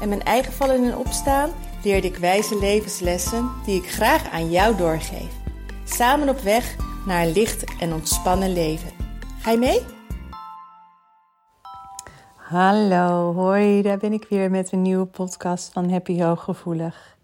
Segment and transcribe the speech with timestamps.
[0.00, 1.50] en mijn eigen vallen en opstaan
[1.82, 5.32] leerde ik wijze levenslessen die ik graag aan jou doorgeef.
[5.84, 8.90] Samen op weg naar een licht en ontspannen leven.
[9.40, 9.80] Ga je mee?
[12.34, 17.16] Hallo, hoi, daar ben ik weer met een nieuwe podcast van Happy Hooggevoelig.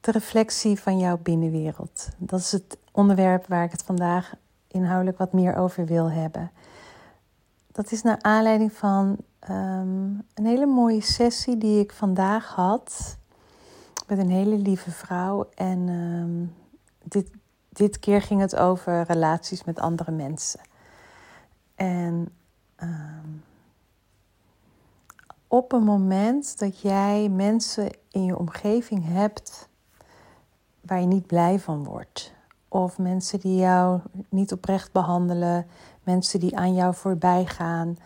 [0.00, 2.08] De reflectie van jouw binnenwereld.
[2.16, 4.32] Dat is het onderwerp waar ik het vandaag
[4.68, 6.50] inhoudelijk wat meer over wil hebben.
[7.72, 9.16] Dat is naar aanleiding van
[9.48, 13.18] Ehm, een hele mooie sessie die ik vandaag had
[14.06, 15.48] met een hele lieve vrouw.
[15.54, 16.54] En um,
[17.04, 17.30] dit,
[17.68, 20.60] dit keer ging het over relaties met andere mensen.
[21.74, 22.28] En
[22.82, 23.44] um,
[25.46, 29.68] op een moment dat jij mensen in je omgeving hebt
[30.80, 32.32] waar je niet blij van wordt.
[32.68, 35.66] Of mensen die jou niet oprecht behandelen,
[36.02, 37.96] mensen die aan jou voorbij gaan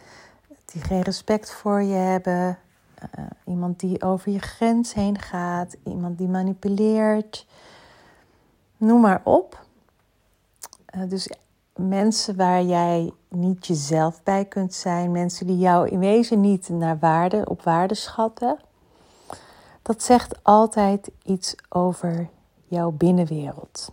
[0.73, 2.59] die geen respect voor je hebben,
[3.19, 7.47] uh, iemand die over je grens heen gaat, iemand die manipuleert,
[8.77, 9.67] noem maar op.
[10.97, 11.31] Uh, dus
[11.77, 16.99] mensen waar jij niet jezelf bij kunt zijn, mensen die jou in wezen niet naar
[16.99, 18.59] waarde, op waarde schatten,
[19.83, 22.29] dat zegt altijd iets over
[22.65, 23.93] jouw binnenwereld.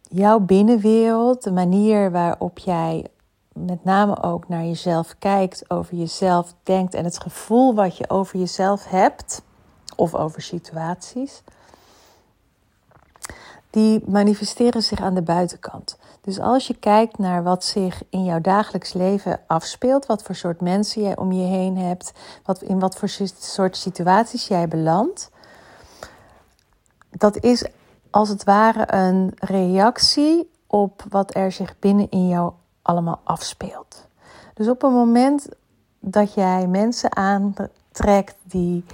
[0.00, 3.06] Jouw binnenwereld, de manier waarop jij
[3.54, 8.38] met name ook naar jezelf kijkt, over jezelf denkt en het gevoel wat je over
[8.38, 9.42] jezelf hebt
[9.96, 11.42] of over situaties,
[13.70, 15.98] die manifesteren zich aan de buitenkant.
[16.20, 20.60] Dus als je kijkt naar wat zich in jouw dagelijks leven afspeelt, wat voor soort
[20.60, 22.12] mensen jij om je heen hebt,
[22.44, 25.30] wat, in wat voor soort situaties jij belandt,
[27.10, 27.64] dat is
[28.10, 32.52] als het ware een reactie op wat er zich binnen in jou
[32.84, 34.08] allemaal afspeelt.
[34.54, 35.48] Dus op een moment
[36.00, 38.84] dat jij mensen aantrekt die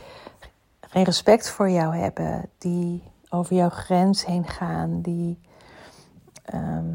[0.81, 5.39] geen respect voor jou hebben, die over jouw grens heen gaan, die,
[6.45, 6.95] ehm,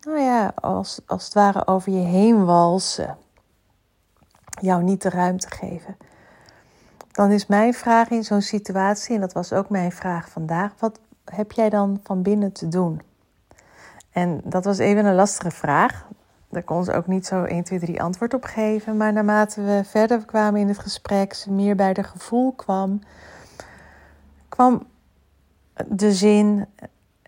[0.00, 3.16] nou ja, als, als het ware over je heen walsen,
[4.60, 5.96] jou niet de ruimte geven.
[7.12, 10.98] Dan is mijn vraag in zo'n situatie, en dat was ook mijn vraag vandaag, wat
[11.24, 13.00] heb jij dan van binnen te doen?
[14.10, 16.06] En dat was even een lastige vraag.
[16.48, 18.96] Daar kon ze ook niet zo 1, 2, 3 antwoord op geven.
[18.96, 23.00] Maar naarmate we verder kwamen in het gesprek, ze meer bij de gevoel kwam,
[24.48, 24.86] kwam
[25.86, 26.66] de zin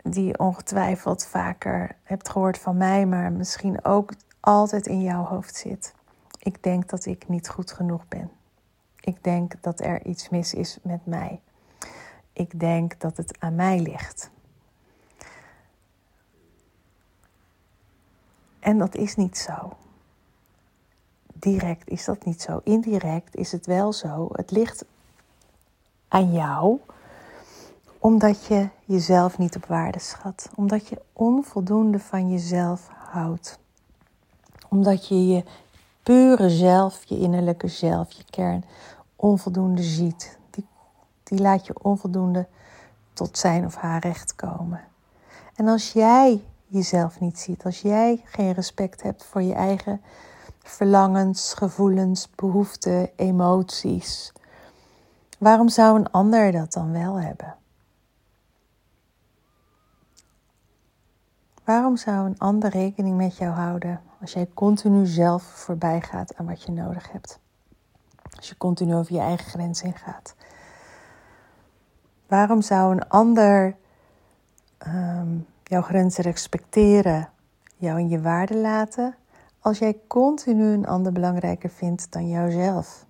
[0.03, 5.95] die ongetwijfeld vaker hebt gehoord van mij, maar misschien ook altijd in jouw hoofd zit.
[6.39, 8.31] Ik denk dat ik niet goed genoeg ben.
[9.01, 11.41] Ik denk dat er iets mis is met mij.
[12.33, 14.31] Ik denk dat het aan mij ligt.
[18.69, 19.73] En dat is niet zo.
[21.35, 22.61] Direct is dat niet zo.
[22.65, 24.29] Indirect is het wel zo.
[24.33, 24.85] Het ligt
[26.09, 26.79] aan jou,
[27.99, 30.51] omdat je jezelf niet op waarde schat.
[30.55, 33.59] Omdat je onvoldoende van jezelf houdt.
[34.69, 35.45] Omdat je je
[36.03, 38.65] pure zelf, je innerlijke zelf, je kern,
[39.17, 40.39] onvoldoende ziet.
[40.51, 40.67] Die,
[41.23, 42.47] die laat je onvoldoende
[43.13, 44.81] tot zijn of haar recht komen.
[45.55, 50.01] En als jij jezelf niet ziet, als jij geen respect hebt voor je eigen
[50.63, 54.33] verlangens, gevoelens, behoeften, emoties,
[55.39, 57.57] waarom zou een ander dat dan wel hebben?
[61.65, 66.47] Waarom zou een ander rekening met jou houden als jij continu zelf voorbij gaat aan
[66.47, 67.39] wat je nodig hebt?
[68.37, 70.35] Als je continu over je eigen grens heen gaat.
[72.27, 73.77] Waarom zou een ander
[74.87, 77.29] um, jouw grenzen respecteren,
[77.77, 79.15] jou in je waarde laten,
[79.61, 83.07] als jij continu een ander belangrijker vindt dan jouzelf.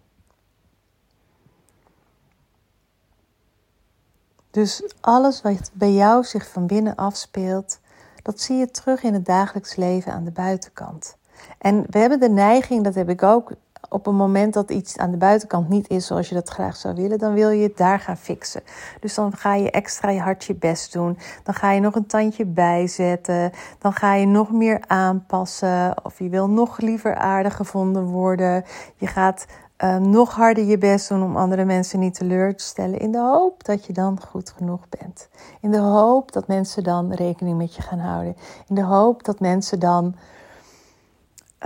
[4.51, 7.81] Dus alles wat bij jou zich van binnen afspeelt,
[8.23, 11.17] dat zie je terug in het dagelijks leven aan de buitenkant.
[11.59, 13.53] En we hebben de neiging, dat heb ik ook
[13.89, 16.95] op een moment dat iets aan de buitenkant niet is zoals je dat graag zou
[16.95, 18.63] willen, dan wil je het daar gaan fixen.
[19.01, 21.19] Dus dan ga je extra je hard je best doen.
[21.43, 23.53] Dan ga je nog een tandje bijzetten.
[23.79, 25.95] Dan ga je nog meer aanpassen.
[26.05, 28.65] Of je wil nog liever aardig gevonden worden.
[28.97, 29.47] Je gaat
[29.85, 32.99] uh, nog harder je best doen om andere mensen niet teleur te stellen.
[32.99, 35.29] In de hoop dat je dan goed genoeg bent.
[35.61, 38.37] In de hoop dat mensen dan rekening met je gaan houden.
[38.69, 40.15] In de hoop dat mensen dan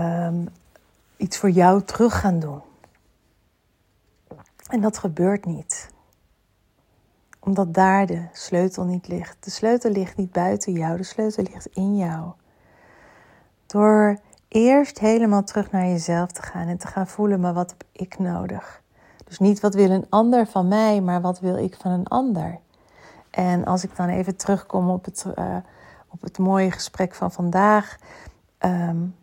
[0.01, 0.49] um,
[1.23, 2.61] iets voor jou terug gaan doen.
[4.69, 5.91] En dat gebeurt niet.
[7.41, 9.37] Omdat daar de sleutel niet ligt.
[9.45, 12.33] De sleutel ligt niet buiten jou, de sleutel ligt in jou.
[13.67, 17.85] Door eerst helemaal terug naar jezelf te gaan en te gaan voelen, maar wat heb
[17.93, 18.83] ik nodig?
[19.25, 22.59] Dus niet wat wil een ander van mij, maar wat wil ik van een ander?
[23.31, 25.57] En als ik dan even terugkom op het, uh,
[26.09, 27.97] op het mooie gesprek van vandaag.
[28.59, 29.15] Um,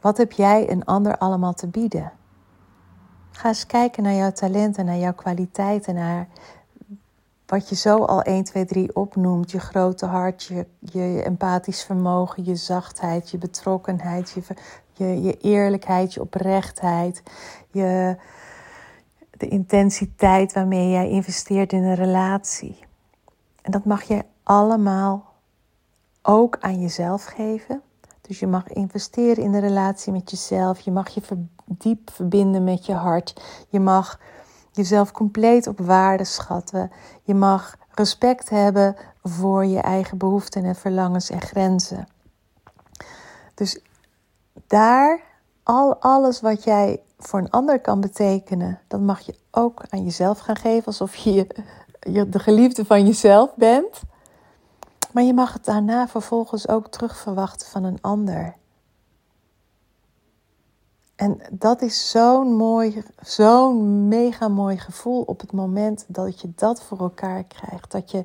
[0.00, 2.12] wat heb jij een ander allemaal te bieden?
[3.30, 6.28] Ga eens kijken naar jouw talenten, naar jouw kwaliteiten, naar
[7.46, 9.50] wat je zo al 1, 2, 3 opnoemt.
[9.50, 14.42] Je grote hart, je, je empathisch vermogen, je zachtheid, je betrokkenheid, je,
[14.92, 17.22] je, je eerlijkheid, je oprechtheid,
[17.70, 18.16] je,
[19.30, 22.84] de intensiteit waarmee jij investeert in een relatie.
[23.62, 25.32] En dat mag je allemaal
[26.22, 27.82] ook aan jezelf geven.
[28.22, 30.80] Dus je mag investeren in de relatie met jezelf.
[30.80, 31.20] Je mag je
[31.64, 33.42] diep verbinden met je hart.
[33.68, 34.20] Je mag
[34.72, 36.90] jezelf compleet op waarde schatten.
[37.22, 42.08] Je mag respect hebben voor je eigen behoeften en verlangens en grenzen.
[43.54, 43.80] Dus
[44.66, 45.20] daar,
[45.62, 50.38] al alles wat jij voor een ander kan betekenen, dat mag je ook aan jezelf
[50.38, 51.46] gaan geven, alsof je,
[52.00, 54.00] je de geliefde van jezelf bent.
[55.12, 58.56] Maar je mag het daarna vervolgens ook terugverwachten van een ander.
[61.16, 66.82] En dat is zo'n mooi, zo'n mega mooi gevoel op het moment dat je dat
[66.82, 67.90] voor elkaar krijgt.
[67.90, 68.18] Dat je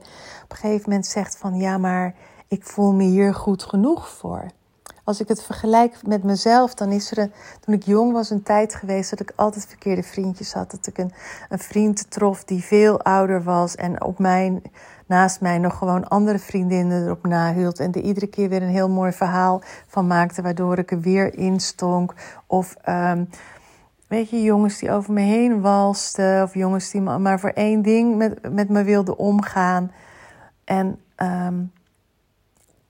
[0.44, 2.16] op een gegeven moment zegt van ja, maar
[2.48, 4.45] ik voel me hier goed genoeg voor.
[5.04, 8.44] Als ik het vergelijk met mezelf, dan is er een, toen ik jong was een
[8.44, 10.72] tijd geweest dat ik altijd verkeerde vriendjes had.
[10.72, 11.12] Dat ik een,
[11.50, 14.62] een vriend trof die veel ouder was en op mijn
[15.07, 17.80] naast mij nog gewoon andere vriendinnen erop nahield.
[17.80, 21.38] En er iedere keer weer een heel mooi verhaal van maakte, waardoor ik er weer
[21.38, 22.13] instonk.
[22.48, 23.30] Of um,
[24.07, 26.44] weet je, jongens die over me heen walsten.
[26.44, 29.92] Of jongens die maar voor één ding met, met me wilden omgaan.
[30.63, 31.71] En um,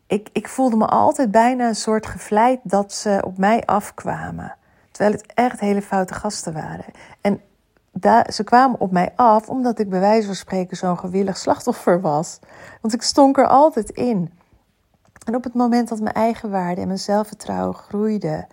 [0.07, 4.55] ik, ik voelde me altijd bijna een soort gevleid dat ze op mij afkwamen.
[4.91, 6.85] Terwijl het echt hele foute gasten waren.
[7.21, 7.41] En
[8.29, 12.39] ze kwamen op mij af omdat ik bij wijze van spreken zo'n gewillig slachtoffer was.
[12.81, 14.31] Want ik stonk er altijd in.
[15.25, 18.47] En op het moment dat mijn eigen waarde en mijn zelfvertrouwen groeide,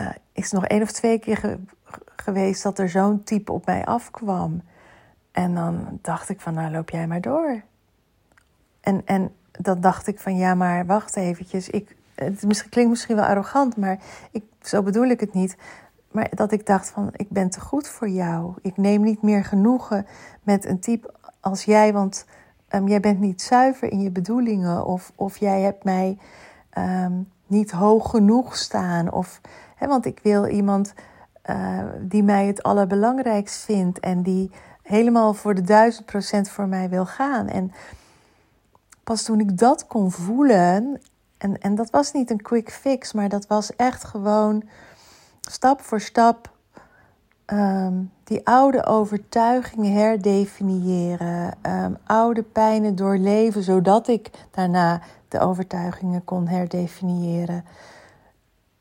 [0.00, 1.58] uh, is nog één of twee keer
[2.16, 4.62] geweest dat er zo'n type op mij afkwam.
[5.32, 7.62] En dan dacht ik van, nou loop jij maar door.
[8.80, 11.68] En, en dan dacht ik van, ja maar wacht eventjes.
[11.68, 13.98] Ik, het klinkt misschien wel arrogant, maar
[14.30, 15.56] ik, zo bedoel ik het niet.
[16.16, 18.54] Maar dat ik dacht van, ik ben te goed voor jou.
[18.62, 20.06] Ik neem niet meer genoegen
[20.42, 22.26] met een type als jij, want
[22.70, 24.86] um, jij bent niet zuiver in je bedoelingen.
[24.86, 26.18] Of, of jij hebt mij
[26.78, 29.12] um, niet hoog genoeg staan.
[29.12, 29.40] Of,
[29.74, 30.94] hè, want ik wil iemand
[31.50, 34.00] uh, die mij het allerbelangrijkst vindt.
[34.00, 34.50] En die
[34.82, 37.48] helemaal voor de duizend procent voor mij wil gaan.
[37.48, 37.72] En
[39.04, 41.00] pas toen ik dat kon voelen...
[41.38, 44.62] En, en dat was niet een quick fix, maar dat was echt gewoon
[45.50, 46.54] stap voor stap
[47.46, 56.46] um, die oude overtuigingen herdefiniëren, um, oude pijnen doorleven, zodat ik daarna de overtuigingen kon
[56.46, 57.64] herdefiniëren.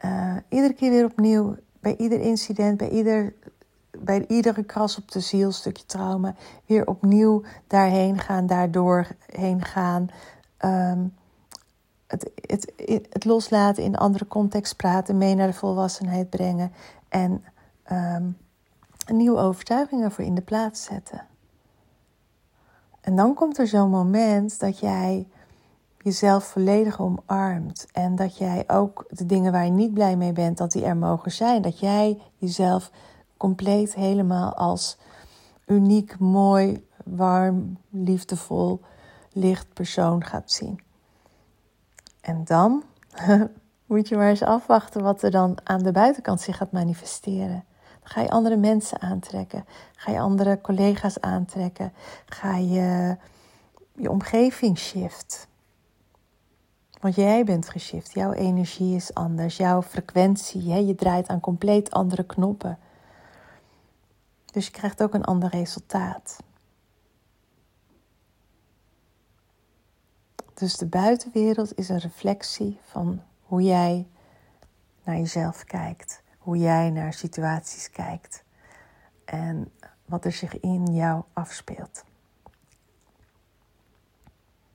[0.06, 3.34] Uh, iedere keer weer opnieuw, bij ieder incident, bij, ieder,
[3.98, 6.36] bij iedere kras op de ziel, stukje trauma,
[6.66, 10.10] weer opnieuw daarheen gaan, daardoor heen gaan.
[10.66, 11.14] Um,
[12.22, 12.32] het,
[12.76, 16.72] het, het loslaten, in een andere context praten, mee naar de volwassenheid brengen
[17.10, 17.44] en
[17.92, 18.38] um,
[19.14, 21.26] nieuwe overtuigingen voor in de plaats zetten.
[23.02, 25.28] En dan komt er zo'n moment dat jij
[25.98, 30.58] jezelf volledig omarmt en dat jij ook de dingen waar je niet blij mee bent,
[30.58, 31.62] dat die er mogen zijn.
[31.62, 32.92] Dat jij jezelf
[33.38, 34.98] compleet helemaal als
[35.66, 38.82] uniek, mooi, warm, liefdevol,
[39.32, 40.85] licht persoon gaat zien.
[42.26, 42.84] En dan
[43.86, 47.66] moet je maar eens afwachten wat er dan aan de buitenkant zich gaat manifesteren.
[48.00, 49.66] Dan ga je andere mensen aantrekken.
[49.96, 51.94] Ga je andere collega's aantrekken.
[52.26, 53.18] Ga je
[53.96, 55.48] je omgeving shift.
[57.00, 60.78] Want jij bent geshift, jouw energie is anders, jouw frequentie, hè?
[60.78, 62.78] je draait aan compleet andere knoppen.
[64.46, 66.38] Dus je krijgt ook een ander resultaat.
[70.56, 74.08] Dus de buitenwereld is een reflectie van hoe jij
[75.04, 78.44] naar jezelf kijkt, hoe jij naar situaties kijkt
[79.26, 79.72] en
[80.06, 82.04] wat er zich in jou afspeelt.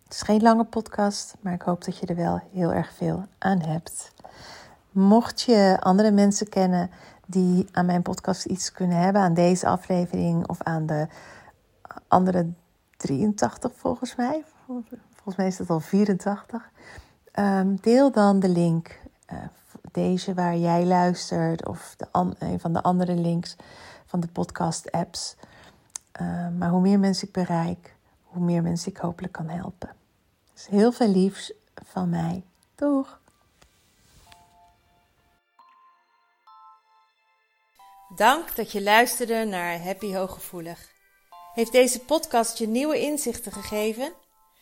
[0.04, 3.26] Het is geen lange podcast, maar ik hoop dat je er wel heel erg veel
[3.38, 4.12] aan hebt.
[4.90, 6.90] Mocht je andere mensen kennen
[7.26, 11.06] die aan mijn podcast iets kunnen hebben, aan deze aflevering of aan de
[12.08, 12.52] andere
[12.96, 14.44] 83 volgens mij,
[15.12, 16.70] volgens mij is het al 84,
[17.32, 18.98] ehm, deel dan de link.
[19.32, 19.38] Uh,
[19.92, 22.06] deze waar jij luistert of de
[22.38, 23.56] een van de andere links
[24.06, 25.36] van de podcast-apps.
[26.12, 29.90] Ehm, maar hoe meer mensen ik bereik, hoe meer mensen ik hopelijk kan helpen.
[30.52, 32.42] Dus heel veel liefs van mij.
[32.74, 33.20] Doeg!
[38.16, 40.88] Dank dat je luisterde naar Happy Hooggevoelig.
[41.54, 44.12] Heeft deze podcast je nieuwe inzichten gegeven?